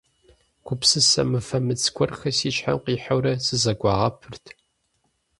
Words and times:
Гупсысэ 0.65 1.21
мыфэмыц 1.29 1.83
гуэрхэр 1.95 2.33
си 2.37 2.49
щхьэм 2.55 2.77
къихьэурэ 2.83 3.33
сызэгуагъэпырт. 3.45 4.45